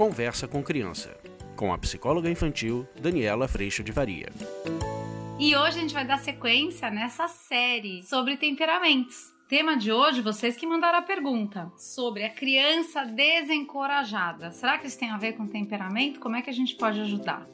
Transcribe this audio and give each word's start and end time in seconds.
Conversa 0.00 0.48
com 0.48 0.62
Criança, 0.62 1.14
com 1.54 1.74
a 1.74 1.76
psicóloga 1.76 2.30
infantil 2.30 2.88
Daniela 2.98 3.46
Freixo 3.46 3.84
de 3.84 3.92
Varia. 3.92 4.30
E 5.38 5.54
hoje 5.54 5.76
a 5.76 5.80
gente 5.82 5.92
vai 5.92 6.06
dar 6.06 6.16
sequência 6.16 6.90
nessa 6.90 7.28
série 7.28 8.02
sobre 8.04 8.38
temperamentos. 8.38 9.30
Tema 9.46 9.76
de 9.76 9.92
hoje, 9.92 10.22
vocês 10.22 10.56
que 10.56 10.66
mandaram 10.66 11.00
a 11.00 11.02
pergunta 11.02 11.70
sobre 11.76 12.24
a 12.24 12.30
criança 12.30 13.04
desencorajada. 13.04 14.50
Será 14.52 14.78
que 14.78 14.86
isso 14.86 14.98
tem 14.98 15.10
a 15.10 15.18
ver 15.18 15.34
com 15.34 15.46
temperamento? 15.46 16.18
Como 16.18 16.34
é 16.34 16.40
que 16.40 16.48
a 16.48 16.54
gente 16.54 16.76
pode 16.76 16.98
ajudar? 16.98 17.46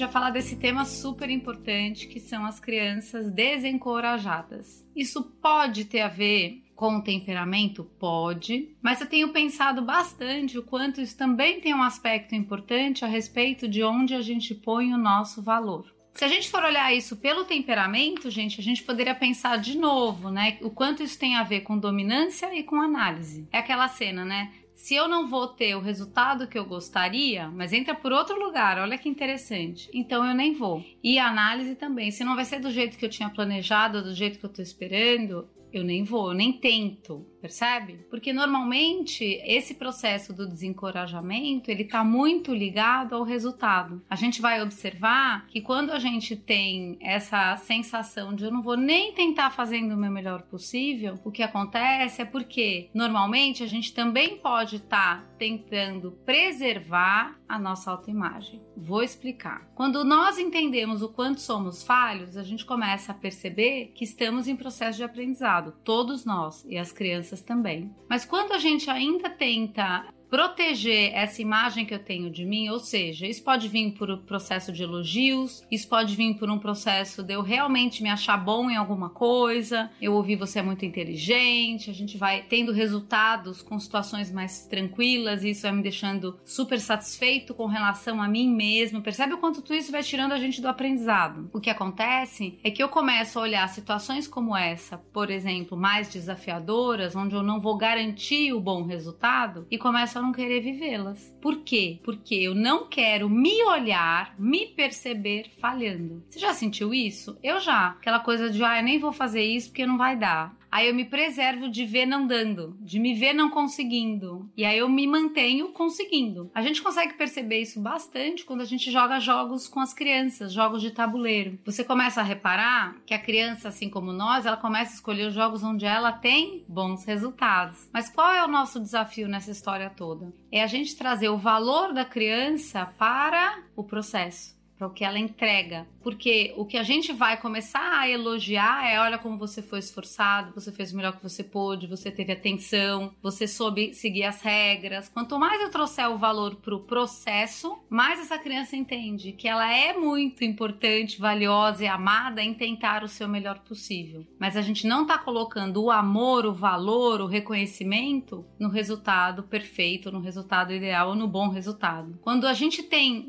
Gente 0.00 0.06
vai 0.06 0.12
falar 0.12 0.30
desse 0.30 0.56
tema 0.56 0.86
super 0.86 1.28
importante 1.28 2.06
que 2.06 2.18
são 2.18 2.46
as 2.46 2.58
crianças 2.58 3.30
desencorajadas. 3.30 4.86
Isso 4.96 5.22
pode 5.22 5.84
ter 5.84 6.00
a 6.00 6.08
ver 6.08 6.62
com 6.74 6.96
o 6.96 7.02
temperamento? 7.02 7.84
Pode, 7.98 8.74
mas 8.80 8.98
eu 9.02 9.06
tenho 9.06 9.28
pensado 9.28 9.82
bastante 9.82 10.56
o 10.56 10.62
quanto 10.62 11.02
isso 11.02 11.18
também 11.18 11.60
tem 11.60 11.74
um 11.74 11.82
aspecto 11.82 12.34
importante 12.34 13.04
a 13.04 13.08
respeito 13.08 13.68
de 13.68 13.82
onde 13.82 14.14
a 14.14 14.22
gente 14.22 14.54
põe 14.54 14.94
o 14.94 14.98
nosso 14.98 15.42
valor. 15.42 15.84
Se 16.14 16.24
a 16.24 16.28
gente 16.28 16.50
for 16.50 16.62
olhar 16.64 16.92
isso 16.94 17.16
pelo 17.16 17.44
temperamento, 17.44 18.30
gente, 18.30 18.60
a 18.60 18.62
gente 18.62 18.82
poderia 18.82 19.14
pensar 19.14 19.58
de 19.58 19.78
novo, 19.78 20.30
né? 20.30 20.58
O 20.60 20.70
quanto 20.70 21.02
isso 21.02 21.18
tem 21.18 21.36
a 21.36 21.42
ver 21.42 21.60
com 21.60 21.78
dominância 21.78 22.54
e 22.54 22.62
com 22.62 22.80
análise. 22.80 23.46
É 23.52 23.58
aquela 23.58 23.88
cena, 23.88 24.24
né? 24.24 24.50
Se 24.80 24.94
eu 24.94 25.06
não 25.06 25.28
vou 25.28 25.46
ter 25.46 25.76
o 25.76 25.80
resultado 25.80 26.48
que 26.48 26.58
eu 26.58 26.64
gostaria, 26.64 27.50
mas 27.50 27.70
entra 27.70 27.94
por 27.94 28.12
outro 28.12 28.42
lugar, 28.42 28.78
olha 28.78 28.96
que 28.96 29.10
interessante. 29.10 29.90
Então 29.92 30.24
eu 30.24 30.34
nem 30.34 30.54
vou. 30.54 30.82
E 31.04 31.18
a 31.18 31.28
análise 31.28 31.74
também. 31.74 32.10
Se 32.10 32.24
não 32.24 32.34
vai 32.34 32.46
ser 32.46 32.60
do 32.60 32.70
jeito 32.70 32.96
que 32.96 33.04
eu 33.04 33.10
tinha 33.10 33.28
planejado, 33.28 34.02
do 34.02 34.14
jeito 34.14 34.38
que 34.38 34.46
eu 34.46 34.50
tô 34.50 34.62
esperando, 34.62 35.46
eu 35.70 35.84
nem 35.84 36.02
vou, 36.02 36.30
eu 36.30 36.34
nem 36.34 36.54
tento, 36.54 37.26
percebe? 37.40 38.06
Porque 38.10 38.32
normalmente 38.32 39.24
esse 39.44 39.74
processo 39.74 40.32
do 40.32 40.46
desencorajamento, 40.46 41.70
ele 41.70 41.84
tá 41.84 42.04
muito 42.04 42.54
ligado 42.54 43.14
ao 43.14 43.22
resultado. 43.22 44.02
A 44.08 44.16
gente 44.16 44.40
vai 44.40 44.62
observar 44.62 45.46
que 45.48 45.60
quando 45.60 45.90
a 45.90 45.98
gente 45.98 46.36
tem 46.36 46.98
essa 47.00 47.56
sensação 47.56 48.34
de 48.34 48.44
eu 48.44 48.50
não 48.50 48.62
vou 48.62 48.76
nem 48.76 49.12
tentar 49.12 49.50
fazendo 49.50 49.94
o 49.94 49.96
meu 49.96 50.10
melhor 50.10 50.42
possível, 50.42 51.18
o 51.24 51.30
que 51.30 51.42
acontece 51.42 52.22
é 52.22 52.24
porque 52.24 52.90
normalmente 52.94 53.62
a 53.62 53.66
gente 53.66 53.94
também 53.94 54.36
pode 54.36 54.76
estar 54.76 55.22
tá 55.22 55.30
tentando 55.38 56.12
preservar 56.24 57.38
a 57.48 57.58
nossa 57.58 57.90
autoimagem. 57.90 58.62
Vou 58.76 59.02
explicar. 59.02 59.68
Quando 59.74 60.04
nós 60.04 60.38
entendemos 60.38 61.02
o 61.02 61.08
quanto 61.08 61.40
somos 61.40 61.82
falhos, 61.82 62.36
a 62.36 62.42
gente 62.42 62.64
começa 62.64 63.12
a 63.12 63.14
perceber 63.14 63.92
que 63.94 64.04
estamos 64.04 64.46
em 64.46 64.54
processo 64.56 64.98
de 64.98 65.04
aprendizado, 65.04 65.74
todos 65.84 66.24
nós 66.24 66.64
e 66.68 66.78
as 66.78 66.92
crianças 66.92 67.29
também. 67.38 67.94
Mas 68.08 68.24
quando 68.24 68.52
a 68.52 68.58
gente 68.58 68.90
ainda 68.90 69.30
tenta 69.30 70.06
proteger 70.30 71.12
essa 71.12 71.42
imagem 71.42 71.84
que 71.84 71.92
eu 71.92 71.98
tenho 71.98 72.30
de 72.30 72.44
mim, 72.44 72.68
ou 72.68 72.78
seja, 72.78 73.26
isso 73.26 73.42
pode 73.42 73.68
vir 73.68 73.92
por 73.92 74.10
um 74.10 74.16
processo 74.16 74.72
de 74.72 74.82
elogios, 74.82 75.66
isso 75.70 75.88
pode 75.88 76.14
vir 76.14 76.34
por 76.34 76.48
um 76.48 76.58
processo 76.58 77.22
de 77.22 77.34
eu 77.34 77.42
realmente 77.42 78.02
me 78.02 78.08
achar 78.08 78.36
bom 78.36 78.70
em 78.70 78.76
alguma 78.76 79.10
coisa, 79.10 79.90
eu 80.00 80.14
ouvi 80.14 80.36
você 80.36 80.60
é 80.60 80.62
muito 80.62 80.84
inteligente, 80.84 81.90
a 81.90 81.94
gente 81.94 82.16
vai 82.16 82.44
tendo 82.48 82.72
resultados 82.72 83.60
com 83.60 83.78
situações 83.78 84.30
mais 84.30 84.66
tranquilas, 84.66 85.42
e 85.42 85.50
isso 85.50 85.62
vai 85.62 85.72
me 85.72 85.82
deixando 85.82 86.38
super 86.44 86.78
satisfeito 86.80 87.52
com 87.52 87.66
relação 87.66 88.22
a 88.22 88.28
mim 88.28 88.48
mesmo. 88.48 89.02
Percebe 89.02 89.34
o 89.34 89.38
quanto 89.38 89.60
tudo 89.60 89.74
isso 89.74 89.90
vai 89.90 90.02
tirando 90.02 90.32
a 90.32 90.38
gente 90.38 90.60
do 90.60 90.68
aprendizado? 90.68 91.50
O 91.52 91.60
que 91.60 91.70
acontece 91.70 92.58
é 92.62 92.70
que 92.70 92.82
eu 92.82 92.88
começo 92.88 93.38
a 93.38 93.42
olhar 93.42 93.68
situações 93.68 94.28
como 94.28 94.56
essa, 94.56 94.96
por 94.96 95.30
exemplo, 95.30 95.76
mais 95.76 96.08
desafiadoras, 96.12 97.16
onde 97.16 97.34
eu 97.34 97.42
não 97.42 97.60
vou 97.60 97.76
garantir 97.76 98.52
o 98.52 98.60
bom 98.60 98.84
resultado, 98.84 99.66
e 99.70 99.76
começo 99.76 100.18
a 100.18 100.19
não 100.22 100.32
querer 100.32 100.60
vivê-las. 100.60 101.34
Por 101.40 101.58
quê? 101.58 101.98
Porque 102.02 102.34
eu 102.34 102.54
não 102.54 102.88
quero 102.88 103.28
me 103.28 103.62
olhar, 103.64 104.34
me 104.38 104.66
perceber 104.66 105.50
falhando. 105.58 106.22
Você 106.28 106.38
já 106.38 106.52
sentiu 106.52 106.92
isso? 106.92 107.38
Eu 107.42 107.60
já. 107.60 107.88
Aquela 107.88 108.20
coisa 108.20 108.50
de, 108.50 108.62
ah, 108.62 108.78
eu 108.78 108.84
nem 108.84 108.98
vou 108.98 109.12
fazer 109.12 109.42
isso 109.42 109.68
porque 109.68 109.86
não 109.86 109.98
vai 109.98 110.16
dar. 110.16 110.56
Aí 110.70 110.88
eu 110.88 110.94
me 110.94 111.04
preservo 111.04 111.68
de 111.68 111.84
ver 111.84 112.06
não 112.06 112.26
dando, 112.26 112.76
de 112.80 112.98
me 113.00 113.14
ver 113.14 113.32
não 113.32 113.50
conseguindo. 113.50 114.48
E 114.56 114.64
aí 114.64 114.78
eu 114.78 114.88
me 114.88 115.06
mantenho 115.06 115.72
conseguindo. 115.72 116.50
A 116.54 116.62
gente 116.62 116.80
consegue 116.80 117.14
perceber 117.14 117.60
isso 117.60 117.80
bastante 117.80 118.44
quando 118.44 118.60
a 118.60 118.64
gente 118.64 118.90
joga 118.90 119.18
jogos 119.18 119.66
com 119.66 119.80
as 119.80 119.92
crianças, 119.92 120.52
jogos 120.52 120.80
de 120.80 120.92
tabuleiro. 120.92 121.58
Você 121.64 121.82
começa 121.82 122.20
a 122.20 122.24
reparar 122.24 122.96
que 123.04 123.14
a 123.14 123.18
criança, 123.18 123.68
assim 123.68 123.90
como 123.90 124.12
nós, 124.12 124.46
ela 124.46 124.56
começa 124.56 124.92
a 124.92 124.94
escolher 124.94 125.26
os 125.26 125.34
jogos 125.34 125.64
onde 125.64 125.84
ela 125.84 126.12
tem 126.12 126.64
bons 126.68 127.04
resultados. 127.04 127.88
Mas 127.92 128.08
qual 128.08 128.30
é 128.32 128.44
o 128.44 128.48
nosso 128.48 128.78
desafio 128.78 129.28
nessa 129.28 129.50
história 129.50 129.90
toda? 129.90 130.32
É 130.52 130.62
a 130.62 130.66
gente 130.66 130.96
trazer 130.96 131.28
o 131.28 131.38
valor 131.38 131.92
da 131.92 132.04
criança 132.04 132.86
para 132.86 133.62
o 133.74 133.82
processo 133.82 134.59
para 134.80 134.86
o 134.86 134.90
que 134.90 135.04
ela 135.04 135.18
entrega. 135.18 135.86
Porque 136.02 136.54
o 136.56 136.64
que 136.64 136.78
a 136.78 136.82
gente 136.82 137.12
vai 137.12 137.36
começar 137.38 138.00
a 138.00 138.08
elogiar 138.08 138.90
é: 138.90 138.98
olha 138.98 139.18
como 139.18 139.36
você 139.36 139.60
foi 139.60 139.78
esforçado, 139.78 140.54
você 140.54 140.72
fez 140.72 140.90
o 140.90 140.96
melhor 140.96 141.14
que 141.14 141.22
você 141.22 141.44
pôde, 141.44 141.86
você 141.86 142.10
teve 142.10 142.32
atenção, 142.32 143.12
você 143.22 143.46
soube 143.46 143.92
seguir 143.92 144.24
as 144.24 144.40
regras. 144.40 145.10
Quanto 145.10 145.38
mais 145.38 145.60
eu 145.60 145.70
trouxer 145.70 146.10
o 146.10 146.16
valor 146.16 146.56
para 146.56 146.74
o 146.74 146.80
processo, 146.80 147.78
mais 147.90 148.18
essa 148.18 148.38
criança 148.38 148.74
entende 148.74 149.32
que 149.32 149.46
ela 149.46 149.70
é 149.70 149.92
muito 149.92 150.42
importante, 150.42 151.20
valiosa 151.20 151.84
e 151.84 151.86
amada 151.86 152.42
em 152.42 152.54
tentar 152.54 153.04
o 153.04 153.08
seu 153.08 153.28
melhor 153.28 153.58
possível. 153.58 154.26
Mas 154.38 154.56
a 154.56 154.62
gente 154.62 154.86
não 154.86 155.02
está 155.02 155.18
colocando 155.18 155.82
o 155.84 155.90
amor, 155.90 156.46
o 156.46 156.54
valor, 156.54 157.20
o 157.20 157.26
reconhecimento 157.26 158.46
no 158.58 158.70
resultado 158.70 159.42
perfeito, 159.42 160.10
no 160.10 160.20
resultado 160.20 160.72
ideal 160.72 161.10
ou 161.10 161.14
no 161.14 161.28
bom 161.28 161.50
resultado. 161.50 162.18
Quando 162.22 162.46
a 162.46 162.54
gente 162.54 162.82
tem 162.82 163.26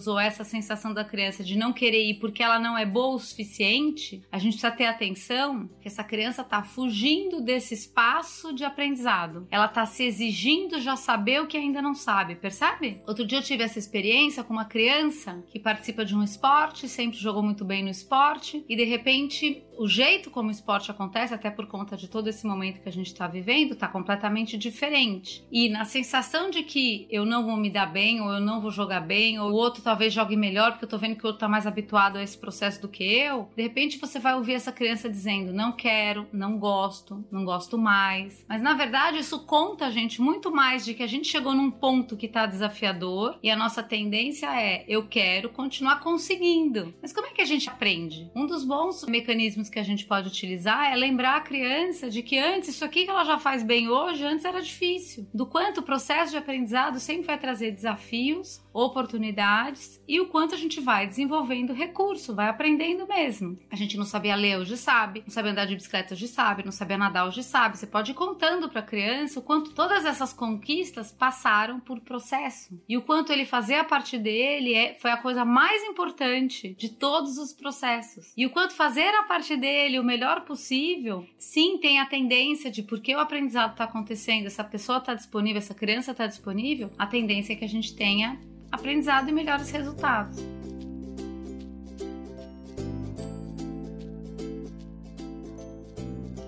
desencorajamento, 0.00 0.10
ou 0.10 0.18
essa 0.18 0.44
sensação 0.44 0.92
da 0.94 1.04
criança 1.04 1.44
de 1.44 1.56
não 1.56 1.72
querer 1.72 2.02
ir 2.04 2.14
porque 2.14 2.42
ela 2.42 2.58
não 2.58 2.76
é 2.76 2.86
boa 2.86 3.14
o 3.14 3.18
suficiente, 3.18 4.22
a 4.30 4.38
gente 4.38 4.52
precisa 4.52 4.70
ter 4.70 4.86
atenção 4.86 5.68
que 5.80 5.88
essa 5.88 6.02
criança 6.02 6.42
está 6.42 6.62
fugindo 6.62 7.40
desse 7.40 7.74
espaço 7.74 8.52
de 8.52 8.64
aprendizado. 8.64 9.46
Ela 9.50 9.66
está 9.66 9.86
se 9.86 10.04
exigindo 10.04 10.80
já 10.80 10.96
saber 10.96 11.40
o 11.40 11.46
que 11.46 11.56
ainda 11.56 11.82
não 11.82 11.94
sabe, 11.94 12.34
percebe? 12.34 13.00
Outro 13.06 13.26
dia 13.26 13.38
eu 13.38 13.42
tive 13.42 13.62
essa 13.62 13.78
experiência 13.78 14.42
com 14.42 14.52
uma 14.52 14.64
criança 14.64 15.42
que 15.48 15.58
participa 15.58 16.04
de 16.04 16.14
um 16.14 16.22
esporte, 16.22 16.88
sempre 16.88 17.18
jogou 17.18 17.42
muito 17.42 17.64
bem 17.64 17.82
no 17.82 17.90
esporte 17.90 18.64
e 18.68 18.76
de 18.76 18.84
repente 18.84 19.64
o 19.80 19.88
jeito 19.88 20.30
como 20.30 20.48
o 20.48 20.52
esporte 20.52 20.90
acontece, 20.90 21.32
até 21.32 21.50
por 21.50 21.66
conta 21.66 21.96
de 21.96 22.06
todo 22.06 22.28
esse 22.28 22.46
momento 22.46 22.82
que 22.82 22.88
a 22.90 22.92
gente 22.92 23.06
está 23.06 23.26
vivendo, 23.26 23.72
está 23.72 23.88
completamente 23.88 24.58
diferente. 24.58 25.42
E 25.50 25.70
na 25.70 25.86
sensação 25.86 26.50
de 26.50 26.62
que 26.62 27.08
eu 27.10 27.24
não 27.24 27.46
vou 27.46 27.56
me 27.56 27.70
dar 27.70 27.86
bem, 27.86 28.20
ou 28.20 28.30
eu 28.30 28.40
não 28.40 28.60
vou 28.60 28.70
jogar 28.70 29.00
bem, 29.00 29.40
ou 29.40 29.50
o 29.50 29.54
outro 29.54 29.80
talvez 29.90 30.12
jogue 30.12 30.36
melhor, 30.36 30.70
porque 30.70 30.84
eu 30.84 30.88
tô 30.88 30.96
vendo 30.96 31.16
que 31.16 31.24
o 31.24 31.26
outro 31.26 31.40
tá 31.40 31.48
mais 31.48 31.66
habituado 31.66 32.16
a 32.16 32.22
esse 32.22 32.38
processo 32.38 32.80
do 32.80 32.88
que 32.88 33.02
eu, 33.02 33.50
de 33.56 33.62
repente 33.64 33.98
você 33.98 34.20
vai 34.20 34.36
ouvir 34.36 34.52
essa 34.52 34.70
criança 34.70 35.10
dizendo: 35.10 35.52
não 35.52 35.72
quero, 35.72 36.28
não 36.32 36.58
gosto, 36.58 37.24
não 37.28 37.44
gosto 37.44 37.76
mais. 37.76 38.46
Mas 38.48 38.62
na 38.62 38.72
verdade 38.72 39.18
isso 39.18 39.40
conta, 39.40 39.90
gente, 39.90 40.22
muito 40.22 40.52
mais 40.52 40.84
de 40.84 40.94
que 40.94 41.02
a 41.02 41.08
gente 41.08 41.26
chegou 41.26 41.54
num 41.54 41.72
ponto 41.72 42.16
que 42.16 42.28
tá 42.28 42.46
desafiador 42.46 43.36
e 43.42 43.50
a 43.50 43.56
nossa 43.56 43.82
tendência 43.82 44.46
é: 44.54 44.84
eu 44.86 45.08
quero 45.08 45.48
continuar 45.48 45.98
conseguindo. 45.98 46.94
Mas 47.02 47.12
como 47.12 47.26
é 47.26 47.30
que 47.30 47.42
a 47.42 47.46
gente 47.46 47.68
aprende? 47.68 48.30
Um 48.32 48.46
dos 48.46 48.62
bons 48.62 49.04
mecanismos 49.06 49.68
que 49.68 49.80
a 49.80 49.82
gente 49.82 50.06
pode 50.06 50.28
utilizar 50.28 50.92
é 50.92 50.94
lembrar 50.94 51.38
a 51.38 51.40
criança 51.40 52.08
de 52.08 52.22
que 52.22 52.38
antes, 52.38 52.68
isso 52.68 52.84
aqui 52.84 53.04
que 53.04 53.10
ela 53.10 53.24
já 53.24 53.38
faz 53.40 53.64
bem 53.64 53.88
hoje, 53.88 54.24
antes 54.24 54.44
era 54.44 54.62
difícil. 54.62 55.26
Do 55.34 55.46
quanto 55.46 55.78
o 55.78 55.82
processo 55.82 56.30
de 56.30 56.38
aprendizado 56.38 57.00
sempre 57.00 57.26
vai 57.26 57.38
trazer 57.38 57.72
desafios, 57.72 58.62
oportunidades 58.72 59.79
e 60.06 60.20
o 60.20 60.26
quanto 60.26 60.54
a 60.54 60.58
gente 60.58 60.80
vai 60.80 61.06
desenvolvendo 61.06 61.72
recurso, 61.72 62.34
vai 62.34 62.48
aprendendo 62.48 63.06
mesmo. 63.06 63.58
A 63.70 63.76
gente 63.76 63.96
não 63.96 64.04
sabia 64.04 64.34
ler, 64.34 64.58
hoje 64.58 64.76
sabe, 64.76 65.22
não 65.26 65.30
sabia 65.30 65.52
andar 65.52 65.66
de 65.66 65.74
bicicleta, 65.74 66.14
hoje 66.14 66.28
sabe, 66.28 66.64
não 66.64 66.72
sabia 66.72 66.98
nadar, 66.98 67.26
hoje 67.26 67.42
sabe. 67.42 67.78
Você 67.78 67.86
pode 67.86 68.12
ir 68.12 68.14
contando 68.14 68.68
para 68.68 68.80
a 68.80 68.84
criança 68.84 69.38
o 69.38 69.42
quanto 69.42 69.72
todas 69.72 70.04
essas 70.04 70.32
conquistas 70.32 71.12
passaram 71.12 71.80
por 71.80 72.00
processo 72.00 72.80
e 72.88 72.96
o 72.96 73.02
quanto 73.02 73.32
ele 73.32 73.44
fazer 73.44 73.74
a 73.74 73.84
parte 73.84 74.18
dele 74.18 74.74
é, 74.74 74.94
foi 74.94 75.10
a 75.10 75.16
coisa 75.16 75.44
mais 75.44 75.82
importante 75.84 76.74
de 76.78 76.88
todos 76.88 77.38
os 77.38 77.52
processos. 77.52 78.32
E 78.36 78.46
o 78.46 78.50
quanto 78.50 78.74
fazer 78.74 79.14
a 79.14 79.22
parte 79.22 79.56
dele 79.56 79.98
o 79.98 80.04
melhor 80.04 80.42
possível, 80.42 81.26
sim, 81.38 81.78
tem 81.78 82.00
a 82.00 82.06
tendência 82.06 82.70
de 82.70 82.82
porque 82.82 83.14
o 83.14 83.18
aprendizado 83.18 83.72
está 83.72 83.84
acontecendo, 83.84 84.46
essa 84.46 84.64
pessoa 84.64 84.98
está 84.98 85.14
disponível, 85.14 85.58
essa 85.58 85.74
criança 85.74 86.12
está 86.12 86.26
disponível, 86.26 86.90
a 86.98 87.06
tendência 87.06 87.52
é 87.52 87.56
que 87.56 87.64
a 87.64 87.68
gente 87.68 87.94
tenha 87.94 88.40
aprendizado 88.70 89.28
e 89.28 89.32
melhores 89.32 89.70
resultados. 89.70 90.38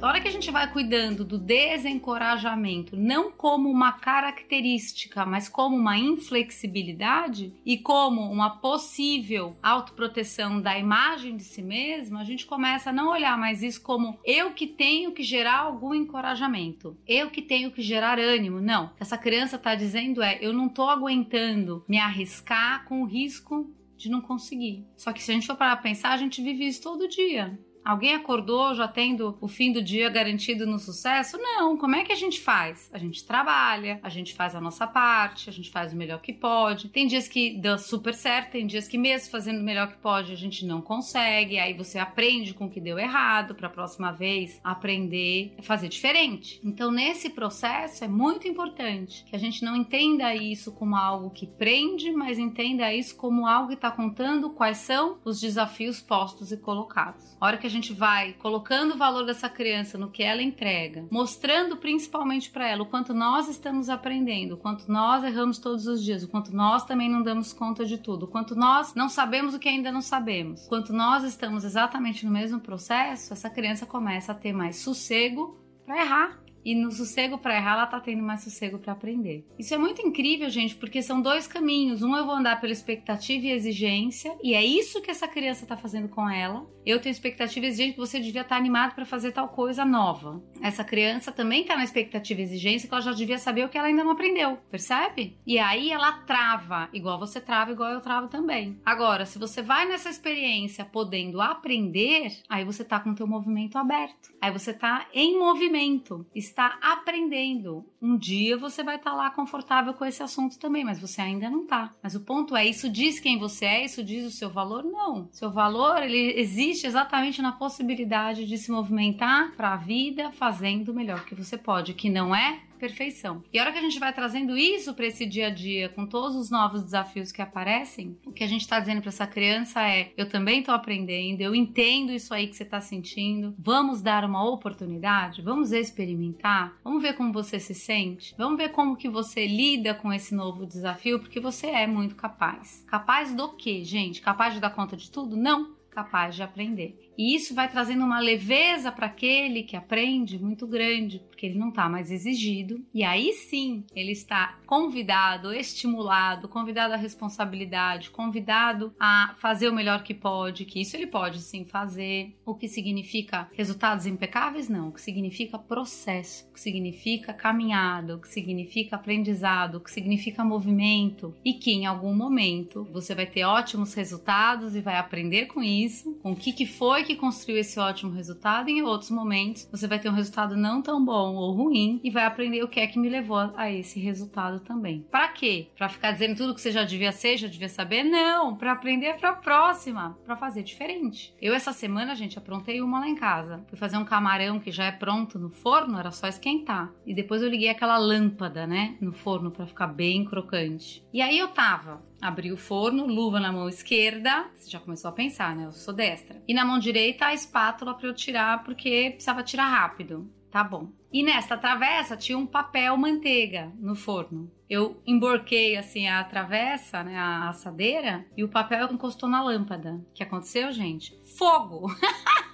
Da 0.02 0.08
hora 0.08 0.20
que 0.20 0.26
a 0.26 0.32
gente 0.32 0.50
vai 0.50 0.68
cuidando 0.68 1.24
do 1.24 1.38
desencorajamento, 1.38 2.96
não 2.96 3.30
como 3.30 3.70
uma 3.70 3.92
característica, 3.92 5.24
mas 5.24 5.48
como 5.48 5.76
uma 5.76 5.96
inflexibilidade 5.96 7.54
e 7.64 7.78
como 7.78 8.20
uma 8.22 8.58
possível 8.58 9.56
autoproteção 9.62 10.60
da 10.60 10.76
imagem 10.76 11.36
de 11.36 11.44
si 11.44 11.62
mesmo, 11.62 12.18
a 12.18 12.24
gente 12.24 12.46
começa 12.46 12.90
a 12.90 12.92
não 12.92 13.12
olhar 13.12 13.38
mais 13.38 13.62
isso 13.62 13.80
como 13.80 14.18
eu 14.24 14.50
que 14.50 14.66
tenho 14.66 15.12
que 15.12 15.22
gerar 15.22 15.58
algum 15.58 15.94
encorajamento, 15.94 16.98
eu 17.06 17.30
que 17.30 17.40
tenho 17.40 17.70
que 17.70 17.80
gerar 17.80 18.18
ânimo. 18.18 18.60
Não. 18.60 18.90
Essa 18.98 19.16
criança 19.16 19.54
está 19.54 19.76
dizendo 19.76 20.20
é: 20.20 20.36
eu 20.40 20.52
não 20.52 20.66
estou 20.66 20.90
aguentando 20.90 21.84
me 21.88 21.98
arriscar 21.98 22.84
com 22.86 23.02
o 23.02 23.06
risco 23.06 23.72
de 23.96 24.10
não 24.10 24.20
conseguir. 24.20 24.84
Só 24.96 25.12
que 25.12 25.22
se 25.22 25.30
a 25.30 25.34
gente 25.34 25.46
for 25.46 25.54
parar 25.54 25.76
pra 25.76 25.84
pensar, 25.84 26.10
a 26.10 26.16
gente 26.16 26.42
vive 26.42 26.66
isso 26.66 26.82
todo 26.82 27.08
dia. 27.08 27.56
Alguém 27.84 28.14
acordou 28.14 28.74
já 28.74 28.86
tendo 28.86 29.36
o 29.40 29.48
fim 29.48 29.72
do 29.72 29.82
dia 29.82 30.08
garantido 30.08 30.66
no 30.66 30.78
sucesso? 30.78 31.36
Não. 31.38 31.76
Como 31.76 31.96
é 31.96 32.04
que 32.04 32.12
a 32.12 32.16
gente 32.16 32.40
faz? 32.40 32.88
A 32.92 32.98
gente 32.98 33.24
trabalha, 33.24 33.98
a 34.02 34.08
gente 34.08 34.34
faz 34.34 34.54
a 34.54 34.60
nossa 34.60 34.86
parte, 34.86 35.50
a 35.50 35.52
gente 35.52 35.70
faz 35.70 35.92
o 35.92 35.96
melhor 35.96 36.20
que 36.20 36.32
pode. 36.32 36.88
Tem 36.88 37.06
dias 37.06 37.26
que 37.26 37.58
dá 37.58 37.76
super 37.76 38.14
certo, 38.14 38.52
tem 38.52 38.66
dias 38.66 38.86
que 38.86 38.96
mesmo 38.96 39.30
fazendo 39.30 39.60
o 39.60 39.64
melhor 39.64 39.88
que 39.88 39.98
pode 39.98 40.32
a 40.32 40.36
gente 40.36 40.64
não 40.64 40.80
consegue. 40.80 41.58
Aí 41.58 41.74
você 41.74 41.98
aprende 41.98 42.54
com 42.54 42.66
o 42.66 42.70
que 42.70 42.80
deu 42.80 42.98
errado 42.98 43.54
para 43.54 43.66
a 43.66 43.70
próxima 43.70 44.12
vez 44.12 44.60
aprender 44.62 45.54
a 45.58 45.62
fazer 45.62 45.88
diferente. 45.88 46.60
Então 46.64 46.90
nesse 46.90 47.30
processo 47.30 48.04
é 48.04 48.08
muito 48.08 48.46
importante 48.46 49.24
que 49.24 49.34
a 49.34 49.38
gente 49.38 49.64
não 49.64 49.74
entenda 49.74 50.34
isso 50.34 50.72
como 50.72 50.94
algo 50.94 51.30
que 51.30 51.46
prende, 51.46 52.12
mas 52.12 52.38
entenda 52.38 52.92
isso 52.94 53.16
como 53.16 53.46
algo 53.46 53.68
que 53.68 53.74
está 53.74 53.90
contando 53.90 54.50
quais 54.50 54.78
são 54.78 55.18
os 55.24 55.40
desafios 55.40 56.00
postos 56.00 56.52
e 56.52 56.56
colocados. 56.56 57.36
A 57.40 57.46
hora 57.46 57.56
que 57.58 57.66
a 57.66 57.70
gente 57.72 57.92
vai 57.92 58.34
colocando 58.34 58.94
o 58.94 58.98
valor 58.98 59.24
dessa 59.24 59.48
criança 59.48 59.98
no 59.98 60.10
que 60.10 60.22
ela 60.22 60.42
entrega, 60.42 61.06
mostrando 61.10 61.76
principalmente 61.76 62.50
para 62.50 62.68
ela 62.68 62.82
o 62.82 62.86
quanto 62.86 63.12
nós 63.14 63.48
estamos 63.48 63.88
aprendendo, 63.88 64.54
o 64.54 64.56
quanto 64.56 64.90
nós 64.90 65.24
erramos 65.24 65.58
todos 65.58 65.86
os 65.86 66.04
dias, 66.04 66.22
o 66.22 66.28
quanto 66.28 66.54
nós 66.54 66.84
também 66.84 67.08
não 67.08 67.22
damos 67.22 67.52
conta 67.52 67.84
de 67.84 67.98
tudo, 67.98 68.24
o 68.24 68.28
quanto 68.28 68.54
nós 68.54 68.94
não 68.94 69.08
sabemos 69.08 69.54
o 69.54 69.58
que 69.58 69.68
ainda 69.68 69.90
não 69.90 70.00
sabemos, 70.00 70.64
o 70.64 70.68
quanto 70.68 70.92
nós 70.92 71.24
estamos 71.24 71.64
exatamente 71.64 72.24
no 72.24 72.32
mesmo 72.32 72.60
processo, 72.60 73.32
essa 73.32 73.50
criança 73.50 73.86
começa 73.86 74.32
a 74.32 74.34
ter 74.34 74.52
mais 74.52 74.76
sossego 74.76 75.58
para 75.84 76.00
errar 76.00 76.41
e 76.64 76.74
no 76.74 76.90
sossego 76.90 77.38
para 77.38 77.56
errar, 77.56 77.72
ela 77.72 77.86
tá 77.86 78.00
tendo 78.00 78.22
mais 78.22 78.42
sossego 78.42 78.78
para 78.78 78.92
aprender. 78.92 79.44
Isso 79.58 79.74
é 79.74 79.78
muito 79.78 80.00
incrível, 80.02 80.48
gente, 80.48 80.74
porque 80.76 81.02
são 81.02 81.20
dois 81.20 81.46
caminhos. 81.46 82.02
Um 82.02 82.16
eu 82.16 82.24
vou 82.24 82.34
andar 82.34 82.60
pela 82.60 82.72
expectativa 82.72 83.46
e 83.46 83.50
exigência, 83.50 84.36
e 84.42 84.54
é 84.54 84.64
isso 84.64 85.00
que 85.00 85.10
essa 85.10 85.28
criança 85.28 85.66
tá 85.66 85.76
fazendo 85.76 86.08
com 86.08 86.28
ela. 86.28 86.66
Eu 86.84 87.00
tenho 87.00 87.12
expectativa 87.12 87.64
e 87.64 87.68
exigência 87.68 87.94
que 87.94 88.00
você 88.00 88.18
devia 88.18 88.42
estar 88.42 88.56
tá 88.56 88.60
animado 88.60 88.94
para 88.94 89.04
fazer 89.04 89.32
tal 89.32 89.48
coisa 89.48 89.84
nova. 89.84 90.42
Essa 90.60 90.82
criança 90.84 91.30
também 91.30 91.64
tá 91.64 91.76
na 91.76 91.84
expectativa 91.84 92.40
e 92.40 92.44
exigência 92.44 92.88
que 92.88 92.94
ela 92.94 93.02
já 93.02 93.12
devia 93.12 93.38
saber 93.38 93.64
o 93.64 93.68
que 93.68 93.78
ela 93.78 93.88
ainda 93.88 94.04
não 94.04 94.12
aprendeu, 94.12 94.58
percebe? 94.70 95.38
E 95.46 95.58
aí 95.58 95.90
ela 95.90 96.12
trava, 96.24 96.88
igual 96.92 97.18
você 97.18 97.40
trava, 97.40 97.72
igual 97.72 97.90
eu 97.90 98.00
travo 98.00 98.28
também. 98.28 98.80
Agora, 98.84 99.24
se 99.26 99.38
você 99.38 99.62
vai 99.62 99.86
nessa 99.86 100.10
experiência 100.10 100.84
podendo 100.84 101.40
aprender, 101.40 102.32
aí 102.48 102.64
você 102.64 102.84
tá 102.84 102.98
com 102.98 103.10
o 103.10 103.14
teu 103.14 103.26
movimento 103.26 103.78
aberto. 103.78 104.32
Aí 104.40 104.50
você 104.50 104.72
tá 104.72 105.06
em 105.12 105.38
movimento 105.38 106.26
aprendendo. 106.60 107.84
Um 108.00 108.16
dia 108.16 108.56
você 108.56 108.82
vai 108.82 108.96
estar 108.96 109.10
tá 109.10 109.16
lá 109.16 109.30
confortável 109.30 109.94
com 109.94 110.04
esse 110.04 110.22
assunto 110.22 110.58
também, 110.58 110.84
mas 110.84 111.00
você 111.00 111.20
ainda 111.20 111.48
não 111.48 111.62
está. 111.62 111.90
Mas 112.02 112.14
o 112.14 112.20
ponto 112.20 112.56
é, 112.56 112.66
isso 112.66 112.88
diz 112.88 113.20
quem 113.20 113.38
você 113.38 113.64
é, 113.64 113.84
isso 113.84 114.02
diz 114.02 114.24
o 114.26 114.30
seu 114.30 114.50
valor? 114.50 114.84
Não. 114.84 115.28
Seu 115.32 115.50
valor, 115.50 116.02
ele 116.02 116.38
existe 116.38 116.86
exatamente 116.86 117.40
na 117.40 117.52
possibilidade 117.52 118.46
de 118.46 118.58
se 118.58 118.70
movimentar 118.70 119.52
para 119.56 119.72
a 119.74 119.76
vida 119.76 120.32
fazendo 120.32 120.90
o 120.90 120.94
melhor 120.94 121.24
que 121.24 121.34
você 121.34 121.56
pode, 121.56 121.94
que 121.94 122.10
não 122.10 122.34
é 122.34 122.60
perfeição. 122.82 123.44
E 123.52 123.58
a 123.60 123.62
hora 123.62 123.70
que 123.70 123.78
a 123.78 123.82
gente 123.82 124.00
vai 124.00 124.12
trazendo 124.12 124.58
isso 124.58 124.92
para 124.92 125.06
esse 125.06 125.24
dia 125.24 125.46
a 125.46 125.50
dia, 125.50 125.88
com 125.88 126.04
todos 126.04 126.34
os 126.34 126.50
novos 126.50 126.82
desafios 126.82 127.30
que 127.30 127.40
aparecem, 127.40 128.18
o 128.26 128.32
que 128.32 128.42
a 128.42 128.46
gente 128.48 128.62
está 128.62 128.80
dizendo 128.80 129.00
para 129.00 129.10
essa 129.10 129.26
criança 129.26 129.80
é: 129.88 130.12
eu 130.16 130.28
também 130.28 130.58
estou 130.58 130.74
aprendendo, 130.74 131.40
eu 131.40 131.54
entendo 131.54 132.10
isso 132.10 132.34
aí 132.34 132.48
que 132.48 132.56
você 132.56 132.64
está 132.64 132.80
sentindo. 132.80 133.54
Vamos 133.56 134.02
dar 134.02 134.24
uma 134.24 134.44
oportunidade, 134.44 135.42
vamos 135.42 135.70
experimentar, 135.70 136.76
vamos 136.82 137.00
ver 137.00 137.14
como 137.14 137.32
você 137.32 137.60
se 137.60 137.74
sente, 137.74 138.34
vamos 138.36 138.58
ver 138.58 138.70
como 138.70 138.96
que 138.96 139.08
você 139.08 139.46
lida 139.46 139.94
com 139.94 140.12
esse 140.12 140.34
novo 140.34 140.66
desafio, 140.66 141.20
porque 141.20 141.38
você 141.38 141.68
é 141.68 141.86
muito 141.86 142.16
capaz. 142.16 142.84
Capaz 142.88 143.32
do 143.32 143.50
quê, 143.50 143.84
gente? 143.84 144.20
Capaz 144.20 144.54
de 144.54 144.60
dar 144.60 144.70
conta 144.70 144.96
de 144.96 145.08
tudo? 145.08 145.36
Não 145.36 145.80
capaz 145.92 146.34
de 146.34 146.42
aprender. 146.42 147.11
E 147.16 147.34
isso 147.34 147.54
vai 147.54 147.70
trazendo 147.70 148.04
uma 148.04 148.20
leveza 148.20 148.90
para 148.90 149.06
aquele 149.06 149.62
que 149.62 149.76
aprende 149.76 150.38
muito 150.38 150.66
grande, 150.66 151.20
porque 151.28 151.46
ele 151.46 151.58
não 151.58 151.68
está 151.68 151.88
mais 151.88 152.10
exigido. 152.10 152.84
E 152.94 153.04
aí 153.04 153.32
sim, 153.32 153.84
ele 153.94 154.12
está 154.12 154.58
convidado, 154.66 155.52
estimulado, 155.52 156.48
convidado 156.48 156.94
à 156.94 156.96
responsabilidade, 156.96 158.10
convidado 158.10 158.94
a 158.98 159.34
fazer 159.38 159.68
o 159.68 159.74
melhor 159.74 160.02
que 160.02 160.14
pode, 160.14 160.64
que 160.64 160.80
isso 160.80 160.96
ele 160.96 161.06
pode 161.06 161.40
sim 161.40 161.64
fazer. 161.64 162.34
O 162.44 162.54
que 162.54 162.68
significa 162.68 163.48
resultados 163.52 164.06
impecáveis? 164.06 164.68
Não. 164.68 164.88
O 164.88 164.92
que 164.92 165.00
significa 165.00 165.58
processo, 165.58 166.46
o 166.48 166.54
que 166.54 166.60
significa 166.60 167.32
caminhada, 167.32 168.16
o 168.16 168.20
que 168.20 168.28
significa 168.28 168.96
aprendizado, 168.96 169.76
o 169.76 169.80
que 169.80 169.90
significa 169.90 170.44
movimento. 170.44 171.34
E 171.44 171.54
que 171.54 171.72
em 171.72 171.86
algum 171.86 172.14
momento 172.14 172.88
você 172.92 173.14
vai 173.14 173.26
ter 173.26 173.44
ótimos 173.44 173.94
resultados 173.94 174.74
e 174.74 174.80
vai 174.80 174.96
aprender 174.96 175.46
com 175.46 175.62
isso, 175.62 176.14
com 176.22 176.32
o 176.32 176.36
que, 176.36 176.52
que 176.52 176.66
foi 176.66 177.01
que 177.04 177.16
construiu 177.16 177.58
esse 177.58 177.78
ótimo 177.78 178.12
resultado 178.12 178.68
em 178.68 178.82
outros 178.82 179.10
momentos 179.10 179.68
você 179.70 179.86
vai 179.86 179.98
ter 179.98 180.08
um 180.08 180.14
resultado 180.14 180.56
não 180.56 180.82
tão 180.82 181.04
bom 181.04 181.34
ou 181.34 181.52
ruim 181.52 182.00
e 182.02 182.10
vai 182.10 182.24
aprender 182.24 182.62
o 182.62 182.68
que 182.68 182.80
é 182.80 182.86
que 182.86 182.98
me 182.98 183.08
levou 183.08 183.52
a 183.56 183.70
esse 183.70 183.98
resultado 184.00 184.60
também. 184.60 185.06
Para 185.10 185.28
quê? 185.28 185.68
Para 185.76 185.88
ficar 185.88 186.12
dizendo 186.12 186.36
tudo 186.36 186.54
que 186.54 186.60
você 186.60 186.70
já 186.70 186.84
devia 186.84 187.12
ser, 187.12 187.36
já 187.36 187.48
devia 187.48 187.68
saber? 187.68 188.04
Não, 188.04 188.56
para 188.56 188.72
aprender 188.72 189.14
para 189.14 189.30
a 189.30 189.36
próxima, 189.36 190.18
para 190.24 190.36
fazer 190.36 190.62
diferente. 190.62 191.34
Eu 191.40 191.54
essa 191.54 191.72
semana, 191.72 192.14
gente, 192.14 192.38
aprontei 192.38 192.80
uma 192.80 193.00
lá 193.00 193.08
em 193.08 193.14
casa. 193.14 193.64
Fui 193.68 193.78
fazer 193.78 193.96
um 193.96 194.04
camarão 194.04 194.60
que 194.60 194.70
já 194.70 194.84
é 194.84 194.92
pronto 194.92 195.38
no 195.38 195.50
forno, 195.50 195.98
era 195.98 196.10
só 196.10 196.28
esquentar. 196.28 196.92
E 197.06 197.14
depois 197.14 197.42
eu 197.42 197.48
liguei 197.48 197.68
aquela 197.68 197.96
lâmpada, 197.98 198.66
né, 198.66 198.96
no 199.00 199.12
forno 199.12 199.50
para 199.50 199.66
ficar 199.66 199.86
bem 199.86 200.24
crocante. 200.24 201.04
E 201.12 201.20
aí 201.20 201.38
eu 201.38 201.48
tava 201.48 202.00
Abri 202.22 202.52
o 202.52 202.56
forno, 202.56 203.04
luva 203.04 203.40
na 203.40 203.50
mão 203.50 203.68
esquerda. 203.68 204.48
Você 204.54 204.70
já 204.70 204.78
começou 204.78 205.08
a 205.08 205.12
pensar, 205.12 205.56
né? 205.56 205.66
Eu 205.66 205.72
sou 205.72 205.92
destra. 205.92 206.40
E 206.46 206.54
na 206.54 206.64
mão 206.64 206.78
direita 206.78 207.26
a 207.26 207.34
espátula 207.34 207.94
para 207.94 208.06
eu 208.06 208.14
tirar, 208.14 208.62
porque 208.62 209.10
precisava 209.10 209.42
tirar 209.42 209.66
rápido. 209.66 210.30
Tá 210.48 210.62
bom. 210.62 210.92
E 211.12 211.22
nesta 211.22 211.56
travessa 211.56 212.16
tinha 212.16 212.38
um 212.38 212.46
papel 212.46 212.96
manteiga 212.96 213.72
no 213.76 213.96
forno. 213.96 214.52
Eu 214.70 215.02
emborquei 215.04 215.76
assim 215.76 216.06
a 216.06 216.22
travessa, 216.22 217.02
né, 217.02 217.16
a 217.16 217.48
assadeira, 217.48 218.24
e 218.36 218.44
o 218.44 218.48
papel 218.48 218.92
encostou 218.92 219.28
na 219.28 219.42
lâmpada. 219.42 219.94
O 219.94 220.12
que 220.14 220.22
aconteceu, 220.22 220.70
gente? 220.70 221.18
Fogo! 221.36 221.90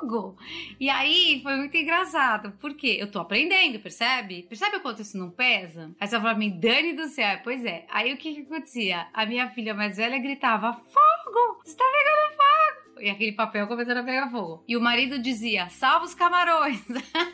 fogo. 0.00 0.36
E 0.78 0.88
aí 0.88 1.40
foi 1.42 1.56
muito 1.56 1.76
engraçado, 1.76 2.52
porque 2.60 2.96
eu 3.00 3.10
tô 3.10 3.18
aprendendo, 3.18 3.80
percebe? 3.80 4.44
Percebe 4.44 4.76
o 4.76 4.80
quanto 4.80 5.02
isso 5.02 5.18
não 5.18 5.30
pesa? 5.30 5.90
Aí 6.00 6.06
você 6.06 6.16
fala 6.16 6.30
pra 6.30 6.38
mim, 6.38 6.58
Dani 6.58 6.92
do 6.94 7.08
céu, 7.08 7.38
pois 7.42 7.64
é. 7.64 7.84
Aí 7.90 8.12
o 8.12 8.16
que 8.16 8.34
que 8.34 8.40
acontecia? 8.42 9.06
A 9.12 9.26
minha 9.26 9.48
filha 9.50 9.74
mais 9.74 9.96
velha 9.96 10.18
gritava, 10.18 10.72
fogo! 10.72 11.60
Você 11.64 11.76
tá 11.76 11.84
pegando 11.84 12.36
fogo! 12.36 13.00
E 13.00 13.10
aquele 13.10 13.32
papel 13.32 13.66
começando 13.66 13.98
a 13.98 14.02
pegar 14.02 14.30
fogo. 14.30 14.64
E 14.66 14.76
o 14.76 14.80
marido 14.80 15.18
dizia, 15.18 15.68
salva 15.68 16.04
os 16.04 16.14
camarões! 16.14 16.82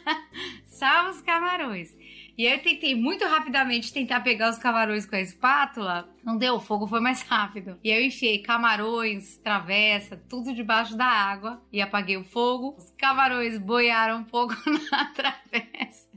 salva 0.67 1.11
os 1.11 1.21
camarões! 1.23 1.95
E 2.37 2.47
aí 2.47 2.55
eu 2.55 2.63
tentei 2.63 2.95
muito 2.95 3.25
rapidamente 3.25 3.93
tentar 3.93 4.21
pegar 4.21 4.51
os 4.51 4.59
camarões 4.59 5.07
com 5.07 5.15
a 5.15 5.21
espátula. 5.21 6.09
Não 6.25 6.37
deu, 6.37 6.55
o 6.55 6.61
fogo 6.61 6.87
foi 6.87 7.01
mais 7.01 7.23
rápido. 7.23 7.79
E 7.83 7.93
aí 7.93 8.03
eu 8.03 8.07
enfiei 8.07 8.39
camarões, 8.39 9.37
travessa, 9.39 10.21
tudo 10.29 10.55
debaixo 10.55 10.97
da 10.97 11.07
água 11.07 11.63
e 11.73 11.81
apaguei 11.81 12.17
o 12.17 12.25
fogo. 12.25 12.75
Os 12.77 12.91
camarões 12.99 13.59
boiaram 13.59 14.19
um 14.19 14.25
pouco 14.25 14.55
na 14.91 15.05
travessa. 15.07 16.15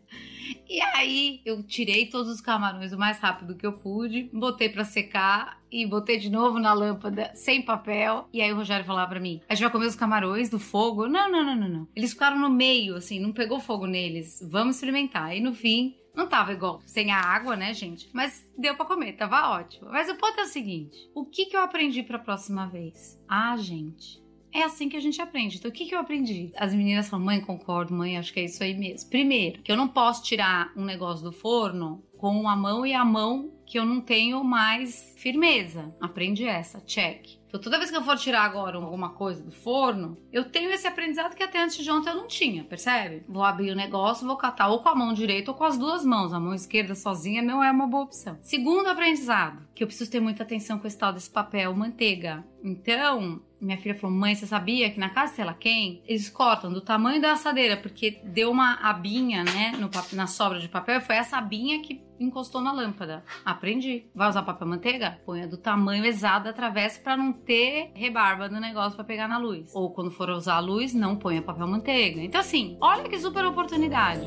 E 0.69 0.81
aí 0.81 1.41
eu 1.45 1.63
tirei 1.63 2.07
todos 2.07 2.31
os 2.31 2.41
camarões 2.41 2.91
o 2.91 2.97
mais 2.97 3.19
rápido 3.19 3.55
que 3.55 3.65
eu 3.65 3.73
pude, 3.73 4.29
botei 4.33 4.67
para 4.67 4.83
secar 4.83 5.61
e 5.71 5.85
botei 5.85 6.17
de 6.17 6.29
novo 6.29 6.59
na 6.59 6.73
lâmpada 6.73 7.31
sem 7.35 7.61
papel. 7.61 8.27
E 8.33 8.41
aí 8.41 8.51
o 8.51 8.55
Rogério 8.55 8.85
falava 8.85 9.09
para 9.09 9.19
mim: 9.19 9.41
"A 9.47 9.55
gente 9.55 9.63
vai 9.63 9.71
comer 9.71 9.85
os 9.85 9.95
camarões 9.95 10.49
do 10.49 10.59
fogo?" 10.59 11.07
Não, 11.07 11.31
não, 11.31 11.43
não, 11.43 11.55
não, 11.55 11.69
não. 11.69 11.87
Eles 11.95 12.11
ficaram 12.11 12.37
no 12.37 12.49
meio, 12.49 12.95
assim, 12.95 13.19
não 13.19 13.31
pegou 13.31 13.59
fogo 13.59 13.85
neles. 13.85 14.45
Vamos 14.49 14.75
experimentar. 14.75 15.35
E 15.35 15.39
no 15.39 15.53
fim, 15.53 15.95
não 16.17 16.27
tava 16.27 16.51
igual 16.51 16.81
sem 16.83 17.11
a 17.11 17.21
água, 17.21 17.55
né, 17.55 17.75
gente? 17.75 18.09
Mas 18.11 18.43
deu 18.57 18.75
para 18.75 18.87
comer, 18.87 19.13
tava 19.13 19.51
ótimo. 19.51 19.89
Mas 19.91 20.09
o 20.09 20.15
ponto 20.15 20.39
é 20.39 20.43
o 20.43 20.47
seguinte: 20.47 20.97
o 21.13 21.23
que, 21.23 21.45
que 21.45 21.55
eu 21.55 21.61
aprendi 21.61 22.01
para 22.01 22.17
a 22.17 22.21
próxima 22.21 22.67
vez? 22.67 23.21
Ah, 23.29 23.55
gente. 23.55 24.19
É 24.53 24.63
assim 24.63 24.89
que 24.89 24.97
a 24.97 25.01
gente 25.01 25.21
aprende. 25.21 25.57
Então, 25.57 25.69
o 25.69 25.73
que, 25.73 25.85
que 25.85 25.95
eu 25.95 25.99
aprendi? 25.99 26.51
As 26.55 26.73
meninas 26.73 27.09
falam, 27.09 27.25
mãe, 27.25 27.41
concordo, 27.41 27.93
mãe, 27.93 28.17
acho 28.17 28.33
que 28.33 28.39
é 28.39 28.45
isso 28.45 28.63
aí 28.63 28.73
mesmo. 28.73 29.09
Primeiro, 29.09 29.61
que 29.61 29.71
eu 29.71 29.77
não 29.77 29.87
posso 29.87 30.23
tirar 30.23 30.71
um 30.75 30.83
negócio 30.83 31.23
do 31.23 31.31
forno 31.31 32.03
com 32.17 32.29
uma 32.29 32.55
mão 32.55 32.85
e 32.85 32.93
a 32.93 33.05
mão 33.05 33.51
que 33.65 33.77
eu 33.77 33.85
não 33.85 33.99
tenho 34.01 34.43
mais 34.43 35.13
firmeza. 35.17 35.93
Aprendi 35.99 36.45
essa, 36.45 36.79
check. 36.81 37.37
Então, 37.47 37.59
toda 37.59 37.77
vez 37.77 37.89
que 37.89 37.97
eu 37.97 38.03
for 38.03 38.17
tirar 38.17 38.41
agora 38.41 38.77
alguma 38.77 39.09
coisa 39.09 39.43
do 39.43 39.51
forno, 39.51 40.17
eu 40.31 40.45
tenho 40.45 40.69
esse 40.71 40.87
aprendizado 40.87 41.35
que 41.35 41.43
até 41.43 41.61
antes 41.61 41.83
de 41.83 41.89
ontem 41.89 42.09
eu 42.09 42.15
não 42.15 42.27
tinha, 42.27 42.63
percebe? 42.63 43.23
Vou 43.27 43.43
abrir 43.43 43.71
o 43.71 43.75
negócio, 43.75 44.27
vou 44.27 44.35
catar 44.35 44.69
ou 44.69 44.81
com 44.81 44.89
a 44.89 44.95
mão 44.95 45.13
direita 45.13 45.51
ou 45.51 45.57
com 45.57 45.63
as 45.63 45.77
duas 45.77 46.03
mãos. 46.03 46.33
A 46.33 46.39
mão 46.39 46.53
esquerda 46.53 46.95
sozinha 46.95 47.41
não 47.41 47.63
é 47.63 47.71
uma 47.71 47.87
boa 47.87 48.03
opção. 48.03 48.37
Segundo 48.41 48.87
aprendizado, 48.87 49.65
que 49.73 49.83
eu 49.83 49.87
preciso 49.87 50.11
ter 50.11 50.19
muita 50.19 50.43
atenção 50.43 50.79
com 50.79 50.87
esse 50.87 50.97
tal 50.97 51.13
desse 51.13 51.29
papel 51.29 51.73
manteiga. 51.73 52.45
Então, 52.63 53.41
minha 53.59 53.77
filha 53.77 53.95
falou: 53.95 54.15
Mãe, 54.15 54.35
você 54.35 54.45
sabia 54.45 54.89
que 54.89 54.99
na 54.99 55.09
casa, 55.09 55.35
sei 55.35 55.45
lá 55.45 55.53
quem, 55.53 56.01
eles 56.07 56.29
cortam 56.29 56.71
do 56.71 56.81
tamanho 56.81 57.21
da 57.21 57.33
assadeira, 57.33 57.77
porque 57.77 58.19
deu 58.23 58.51
uma 58.51 58.75
abinha, 58.75 59.43
né, 59.43 59.73
no, 59.77 59.89
na 60.13 60.27
sobra 60.27 60.59
de 60.59 60.67
papel, 60.67 61.01
foi 61.01 61.15
essa 61.15 61.37
abinha 61.37 61.81
que 61.81 62.01
encostou 62.19 62.61
na 62.61 62.71
lâmpada. 62.71 63.23
Aprendi. 63.45 64.05
Vai 64.13 64.29
usar 64.29 64.43
papel 64.43 64.67
manteiga? 64.67 65.19
Ponha 65.25 65.47
do 65.47 65.57
tamanho 65.57 66.05
exato 66.05 66.45
da 66.45 66.53
travessa 66.53 66.99
para 66.99 67.15
não 67.15 67.31
ter 67.31 67.91
rebarba 67.93 68.49
no 68.49 68.59
negócio 68.59 68.95
para 68.95 69.05
pegar 69.05 69.27
na 69.27 69.37
luz. 69.37 69.71
Ou 69.73 69.91
quando 69.91 70.11
for 70.11 70.29
usar 70.29 70.55
a 70.55 70.59
luz, 70.59 70.93
não 70.93 71.15
ponha 71.15 71.41
papel 71.41 71.67
manteiga. 71.67 72.21
Então, 72.21 72.41
assim, 72.41 72.77
olha 72.81 73.07
que 73.07 73.19
super 73.19 73.45
oportunidade. 73.45 74.25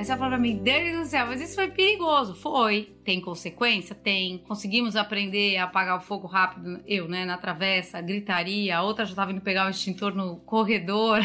Aí 0.00 0.06
você 0.06 0.16
fala 0.16 0.30
pra 0.30 0.38
mim, 0.38 0.56
Deus 0.56 0.98
do 0.98 1.04
céu, 1.04 1.26
mas 1.26 1.42
isso 1.42 1.56
foi 1.56 1.68
perigoso. 1.68 2.34
Foi. 2.34 2.90
Tem 3.04 3.20
consequência? 3.20 3.94
Tem. 3.94 4.38
Conseguimos 4.38 4.96
aprender 4.96 5.58
a 5.58 5.64
apagar 5.64 5.98
o 5.98 6.00
fogo 6.00 6.26
rápido, 6.26 6.80
eu, 6.86 7.06
né, 7.06 7.26
na 7.26 7.36
travessa, 7.36 8.00
gritaria, 8.00 8.78
a 8.78 8.82
outra 8.82 9.04
já 9.04 9.14
tava 9.14 9.30
indo 9.30 9.42
pegar 9.42 9.66
o 9.66 9.68
extintor 9.68 10.14
no 10.14 10.36
corredor. 10.36 11.20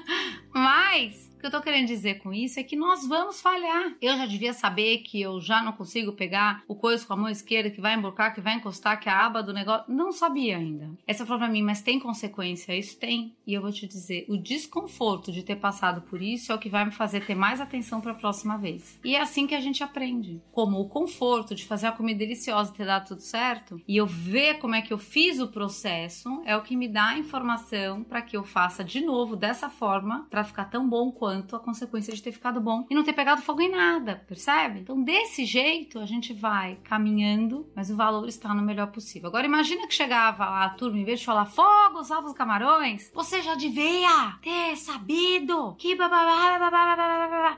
mas 0.54 1.30
que 1.44 1.48
eu 1.48 1.50
tô 1.50 1.60
querendo 1.60 1.86
dizer 1.86 2.20
com 2.20 2.32
isso 2.32 2.58
é 2.58 2.62
que 2.62 2.74
nós 2.74 3.06
vamos 3.06 3.42
falhar. 3.42 3.94
Eu 4.00 4.16
já 4.16 4.24
devia 4.24 4.54
saber 4.54 4.98
que 4.98 5.20
eu 5.20 5.42
já 5.42 5.62
não 5.62 5.72
consigo 5.72 6.14
pegar 6.14 6.62
o 6.66 6.74
coisa 6.74 7.04
com 7.04 7.12
a 7.12 7.16
mão 7.16 7.28
esquerda, 7.28 7.68
que 7.68 7.82
vai 7.82 7.94
emborcar, 7.94 8.34
que 8.34 8.40
vai 8.40 8.54
encostar, 8.54 8.98
que 8.98 9.10
a 9.10 9.26
aba 9.26 9.42
do 9.42 9.52
negócio. 9.52 9.84
Não 9.86 10.10
sabia 10.10 10.56
ainda. 10.56 10.90
Essa 11.06 11.26
falou 11.26 11.40
pra 11.40 11.50
mim, 11.50 11.60
mas 11.60 11.82
tem 11.82 12.00
consequência? 12.00 12.74
Isso 12.74 12.98
tem. 12.98 13.34
E 13.46 13.52
eu 13.52 13.60
vou 13.60 13.70
te 13.70 13.86
dizer, 13.86 14.24
o 14.26 14.38
desconforto 14.38 15.30
de 15.30 15.42
ter 15.42 15.56
passado 15.56 16.00
por 16.00 16.22
isso 16.22 16.50
é 16.50 16.54
o 16.54 16.58
que 16.58 16.70
vai 16.70 16.86
me 16.86 16.90
fazer 16.90 17.26
ter 17.26 17.34
mais 17.34 17.60
atenção 17.60 18.00
para 18.00 18.12
a 18.12 18.14
próxima 18.16 18.56
vez. 18.56 18.98
E 19.04 19.14
é 19.14 19.20
assim 19.20 19.46
que 19.46 19.54
a 19.54 19.60
gente 19.60 19.84
aprende. 19.84 20.40
Como 20.50 20.80
o 20.80 20.88
conforto 20.88 21.54
de 21.54 21.66
fazer 21.66 21.88
a 21.88 21.92
comida 21.92 22.20
deliciosa 22.20 22.72
e 22.72 22.76
ter 22.76 22.86
dado 22.86 23.08
tudo 23.08 23.20
certo, 23.20 23.78
e 23.86 23.98
eu 23.98 24.06
ver 24.06 24.60
como 24.60 24.76
é 24.76 24.80
que 24.80 24.94
eu 24.94 24.98
fiz 24.98 25.38
o 25.40 25.48
processo, 25.48 26.40
é 26.46 26.56
o 26.56 26.62
que 26.62 26.74
me 26.74 26.88
dá 26.88 27.08
a 27.08 27.18
informação 27.18 28.02
para 28.02 28.22
que 28.22 28.34
eu 28.34 28.44
faça 28.44 28.82
de 28.82 29.02
novo 29.02 29.36
dessa 29.36 29.68
forma 29.68 30.26
para 30.30 30.42
ficar 30.42 30.64
tão 30.64 30.88
bom 30.88 31.12
quanto 31.12 31.33
quanto 31.34 31.56
a 31.56 31.60
consequência 31.60 32.14
de 32.14 32.22
ter 32.22 32.30
ficado 32.30 32.60
bom 32.60 32.86
e 32.88 32.94
não 32.94 33.02
ter 33.02 33.12
pegado 33.12 33.42
fogo 33.42 33.60
em 33.60 33.70
nada, 33.70 34.22
percebe? 34.28 34.80
Então, 34.80 35.02
desse 35.02 35.44
jeito, 35.44 35.98
a 35.98 36.06
gente 36.06 36.32
vai 36.32 36.78
caminhando, 36.84 37.66
mas 37.74 37.90
o 37.90 37.96
valor 37.96 38.28
está 38.28 38.54
no 38.54 38.62
melhor 38.62 38.88
possível. 38.88 39.28
Agora, 39.28 39.46
imagina 39.46 39.86
que 39.88 39.94
chegava 39.94 40.44
a 40.44 40.68
turma, 40.70 40.98
em 40.98 41.04
vez 41.04 41.20
de 41.20 41.26
falar 41.26 41.46
fogo, 41.46 42.04
salva 42.04 42.28
os 42.28 42.34
camarões, 42.34 43.10
você 43.12 43.42
já 43.42 43.56
devia 43.56 44.38
ter 44.40 44.76
sabido 44.76 45.74
que 45.76 45.96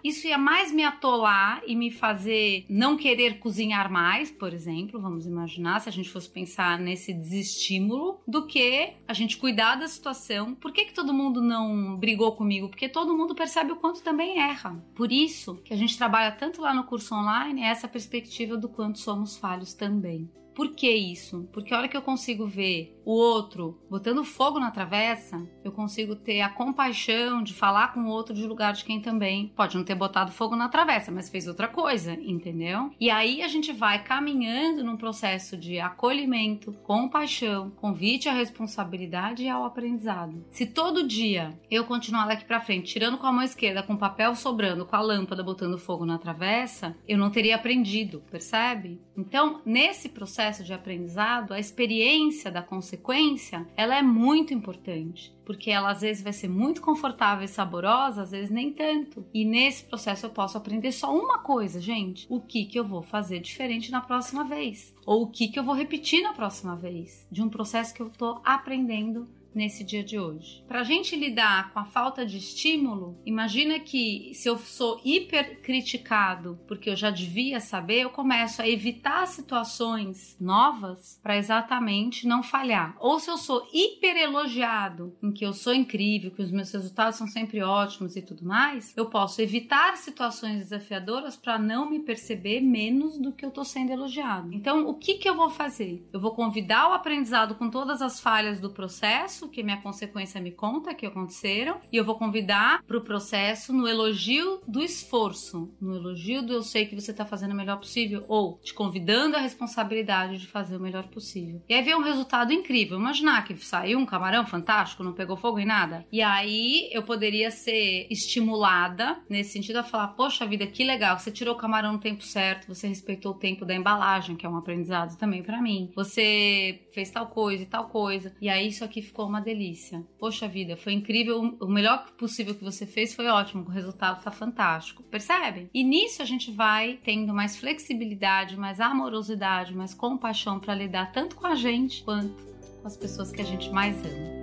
isso 0.02 0.26
ia 0.26 0.38
mais 0.38 0.72
me 0.72 0.84
atolar 0.84 1.62
e 1.66 1.76
me 1.76 1.90
fazer 1.90 2.64
não 2.68 2.96
querer 2.96 3.38
cozinhar 3.38 3.90
mais, 3.90 4.30
por 4.30 4.54
exemplo, 4.54 5.00
vamos 5.00 5.26
imaginar, 5.26 5.80
se 5.80 5.88
a 5.88 5.92
gente 5.92 6.08
fosse 6.08 6.30
pensar 6.30 6.78
nesse 6.78 7.12
desestímulo, 7.12 8.20
do 8.26 8.46
que 8.46 8.94
a 9.06 9.12
gente 9.12 9.36
cuidar 9.36 9.76
da 9.76 9.88
situação. 9.88 10.54
Por 10.54 10.72
que, 10.72 10.86
que 10.86 10.94
todo 10.94 11.12
mundo 11.12 11.42
não 11.42 11.96
brigou 11.96 12.32
comigo? 12.32 12.68
Porque 12.68 12.88
todo 12.88 13.16
mundo 13.16 13.34
percebe 13.34 13.65
sabe 13.66 13.72
o 13.72 13.76
quanto 13.76 14.00
também 14.02 14.38
erra. 14.38 14.80
Por 14.94 15.10
isso 15.10 15.56
que 15.56 15.74
a 15.74 15.76
gente 15.76 15.98
trabalha 15.98 16.30
tanto 16.30 16.62
lá 16.62 16.72
no 16.72 16.84
curso 16.84 17.14
online 17.14 17.62
essa 17.62 17.88
perspectiva 17.88 18.56
do 18.56 18.68
quanto 18.68 18.98
somos 18.98 19.36
falhos 19.36 19.74
também. 19.74 20.30
Por 20.56 20.70
que 20.70 20.90
isso? 20.90 21.46
Porque 21.52 21.74
a 21.74 21.76
hora 21.76 21.86
que 21.86 21.96
eu 21.96 22.00
consigo 22.00 22.46
ver 22.46 22.98
o 23.04 23.12
outro 23.12 23.78
botando 23.90 24.24
fogo 24.24 24.58
na 24.58 24.70
travessa, 24.70 25.46
eu 25.62 25.70
consigo 25.70 26.16
ter 26.16 26.40
a 26.40 26.48
compaixão 26.48 27.42
de 27.42 27.52
falar 27.52 27.92
com 27.92 28.00
o 28.00 28.08
outro 28.08 28.34
de 28.34 28.46
lugar 28.46 28.72
de 28.72 28.82
quem 28.82 28.98
também 28.98 29.52
pode 29.54 29.76
não 29.76 29.84
ter 29.84 29.94
botado 29.94 30.32
fogo 30.32 30.56
na 30.56 30.70
travessa, 30.70 31.12
mas 31.12 31.28
fez 31.28 31.46
outra 31.46 31.68
coisa, 31.68 32.14
entendeu? 32.14 32.90
E 32.98 33.10
aí 33.10 33.42
a 33.42 33.48
gente 33.48 33.70
vai 33.70 34.02
caminhando 34.02 34.82
num 34.82 34.96
processo 34.96 35.58
de 35.58 35.78
acolhimento, 35.78 36.72
compaixão, 36.82 37.68
convite 37.76 38.26
à 38.26 38.32
responsabilidade 38.32 39.44
e 39.44 39.50
ao 39.50 39.62
aprendizado. 39.62 40.42
Se 40.50 40.64
todo 40.64 41.06
dia 41.06 41.52
eu 41.70 41.84
continuar 41.84 42.26
daqui 42.26 42.46
para 42.46 42.60
frente 42.60 42.94
tirando 42.94 43.18
com 43.18 43.26
a 43.26 43.32
mão 43.32 43.42
esquerda, 43.42 43.82
com 43.82 43.92
o 43.92 43.98
papel 43.98 44.34
sobrando, 44.34 44.86
com 44.86 44.96
a 44.96 45.02
lâmpada 45.02 45.42
botando 45.42 45.78
fogo 45.78 46.06
na 46.06 46.16
travessa, 46.16 46.96
eu 47.06 47.18
não 47.18 47.30
teria 47.30 47.56
aprendido, 47.56 48.22
percebe? 48.30 48.98
Então, 49.14 49.60
nesse 49.66 50.08
processo 50.08 50.45
processo 50.46 50.62
de 50.62 50.72
aprendizado, 50.72 51.52
a 51.52 51.58
experiência 51.58 52.52
da 52.52 52.62
consequência, 52.62 53.66
ela 53.76 53.96
é 53.96 54.02
muito 54.02 54.54
importante, 54.54 55.34
porque 55.44 55.72
ela 55.72 55.90
às 55.90 56.02
vezes 56.02 56.22
vai 56.22 56.32
ser 56.32 56.48
muito 56.48 56.80
confortável 56.80 57.44
e 57.44 57.48
saborosa, 57.48 58.22
às 58.22 58.30
vezes 58.30 58.50
nem 58.50 58.72
tanto. 58.72 59.24
E 59.34 59.44
nesse 59.44 59.84
processo 59.84 60.26
eu 60.26 60.30
posso 60.30 60.56
aprender 60.56 60.92
só 60.92 61.12
uma 61.12 61.38
coisa, 61.38 61.80
gente: 61.80 62.26
o 62.30 62.40
que 62.40 62.64
que 62.64 62.78
eu 62.78 62.84
vou 62.84 63.02
fazer 63.02 63.40
diferente 63.40 63.90
na 63.90 64.00
próxima 64.00 64.44
vez, 64.44 64.94
ou 65.04 65.22
o 65.22 65.26
que 65.26 65.48
que 65.48 65.58
eu 65.58 65.64
vou 65.64 65.74
repetir 65.74 66.22
na 66.22 66.32
próxima 66.32 66.76
vez, 66.76 67.26
de 67.30 67.42
um 67.42 67.48
processo 67.48 67.92
que 67.92 68.02
eu 68.02 68.06
estou 68.06 68.40
aprendendo 68.44 69.26
nesse 69.56 69.82
dia 69.82 70.04
de 70.04 70.18
hoje. 70.18 70.62
Para 70.68 70.80
a 70.80 70.84
gente 70.84 71.16
lidar 71.16 71.72
com 71.72 71.80
a 71.80 71.84
falta 71.84 72.24
de 72.24 72.36
estímulo, 72.36 73.18
imagina 73.24 73.80
que 73.80 74.30
se 74.34 74.48
eu 74.48 74.58
sou 74.58 75.00
hiper 75.04 75.60
criticado 75.62 76.58
porque 76.68 76.90
eu 76.90 76.96
já 76.96 77.10
devia 77.10 77.58
saber, 77.58 78.02
eu 78.02 78.10
começo 78.10 78.60
a 78.60 78.68
evitar 78.68 79.26
situações 79.26 80.36
novas 80.38 81.18
para 81.22 81.36
exatamente 81.36 82.26
não 82.26 82.42
falhar. 82.42 82.94
Ou 83.00 83.18
se 83.18 83.30
eu 83.30 83.38
sou 83.38 83.66
hiper 83.72 84.16
elogiado, 84.16 85.16
em 85.22 85.32
que 85.32 85.44
eu 85.44 85.52
sou 85.52 85.74
incrível, 85.74 86.30
que 86.30 86.42
os 86.42 86.50
meus 86.50 86.70
resultados 86.70 87.16
são 87.16 87.26
sempre 87.26 87.62
ótimos 87.62 88.16
e 88.16 88.22
tudo 88.22 88.44
mais, 88.44 88.92
eu 88.96 89.06
posso 89.06 89.40
evitar 89.40 89.96
situações 89.96 90.58
desafiadoras 90.58 91.36
para 91.36 91.58
não 91.58 91.88
me 91.88 92.00
perceber 92.00 92.60
menos 92.60 93.18
do 93.18 93.32
que 93.32 93.44
eu 93.44 93.48
estou 93.48 93.64
sendo 93.64 93.92
elogiado. 93.92 94.52
Então, 94.52 94.86
o 94.86 94.94
que 94.94 95.14
que 95.14 95.28
eu 95.28 95.34
vou 95.34 95.48
fazer? 95.48 96.06
Eu 96.12 96.20
vou 96.20 96.32
convidar 96.32 96.90
o 96.90 96.92
aprendizado 96.92 97.54
com 97.54 97.70
todas 97.70 98.02
as 98.02 98.20
falhas 98.20 98.60
do 98.60 98.70
processo 98.70 99.45
que 99.48 99.62
minha 99.62 99.80
consequência 99.80 100.40
me 100.40 100.50
conta 100.50 100.94
que 100.94 101.06
aconteceram 101.06 101.80
e 101.92 101.96
eu 101.96 102.04
vou 102.04 102.16
convidar 102.16 102.82
para 102.82 102.96
o 102.96 103.02
processo 103.02 103.72
no 103.72 103.86
elogio 103.88 104.60
do 104.66 104.82
esforço, 104.82 105.74
no 105.80 105.94
elogio 105.94 106.42
do 106.42 106.52
eu 106.52 106.62
sei 106.62 106.86
que 106.86 106.94
você 106.94 107.10
está 107.10 107.24
fazendo 107.24 107.52
o 107.52 107.56
melhor 107.56 107.78
possível 107.78 108.24
ou 108.28 108.58
te 108.58 108.72
convidando 108.72 109.36
a 109.36 109.40
responsabilidade 109.40 110.38
de 110.38 110.46
fazer 110.46 110.76
o 110.76 110.80
melhor 110.80 111.08
possível. 111.08 111.62
E 111.68 111.74
aí 111.74 111.82
vem 111.82 111.94
um 111.94 112.02
resultado 112.02 112.52
incrível. 112.52 112.98
Imaginar 112.98 113.44
que 113.44 113.56
saiu 113.56 113.98
um 113.98 114.06
camarão 114.06 114.46
fantástico, 114.46 115.04
não 115.04 115.12
pegou 115.12 115.36
fogo 115.36 115.58
em 115.58 115.66
nada. 115.66 116.06
E 116.10 116.22
aí 116.22 116.88
eu 116.92 117.02
poderia 117.02 117.50
ser 117.50 118.06
estimulada 118.10 119.18
nesse 119.28 119.52
sentido 119.52 119.76
a 119.76 119.82
falar: 119.82 120.08
"Poxa 120.08 120.46
vida, 120.46 120.66
que 120.66 120.84
legal, 120.84 121.18
você 121.18 121.30
tirou 121.30 121.54
o 121.54 121.58
camarão 121.58 121.94
no 121.94 121.98
tempo 122.00 122.22
certo, 122.22 122.68
você 122.68 122.88
respeitou 122.88 123.32
o 123.32 123.38
tempo 123.38 123.64
da 123.64 123.74
embalagem, 123.74 124.36
que 124.36 124.46
é 124.46 124.48
um 124.48 124.56
aprendizado 124.56 125.16
também 125.18 125.42
para 125.42 125.60
mim. 125.60 125.90
Você 125.94 126.86
fez 126.92 127.10
tal 127.10 127.26
coisa 127.26 127.62
e 127.62 127.66
tal 127.66 127.88
coisa". 127.88 128.34
E 128.40 128.48
aí 128.48 128.68
isso 128.68 128.84
aqui 128.84 129.02
ficou 129.02 129.26
uma 129.26 129.35
uma 129.36 129.40
delícia. 129.40 130.02
Poxa 130.18 130.48
vida, 130.48 130.76
foi 130.76 130.94
incrível. 130.94 131.56
O 131.60 131.66
melhor 131.66 132.10
possível 132.12 132.54
que 132.54 132.64
você 132.64 132.86
fez 132.86 133.14
foi 133.14 133.26
ótimo. 133.26 133.64
O 133.64 133.70
resultado 133.70 134.22
tá 134.22 134.30
fantástico. 134.30 135.02
Percebe? 135.04 135.68
E 135.72 135.84
nisso 135.84 136.22
a 136.22 136.24
gente 136.24 136.50
vai 136.50 136.98
tendo 137.04 137.34
mais 137.34 137.56
flexibilidade, 137.56 138.56
mais 138.56 138.80
amorosidade, 138.80 139.74
mais 139.74 139.92
compaixão 139.92 140.58
para 140.58 140.74
lidar 140.74 141.12
tanto 141.12 141.36
com 141.36 141.46
a 141.46 141.54
gente 141.54 142.02
quanto 142.02 142.34
com 142.80 142.86
as 142.86 142.96
pessoas 142.96 143.30
que 143.30 143.42
a 143.42 143.44
gente 143.44 143.70
mais 143.70 143.96
ama. 144.04 144.35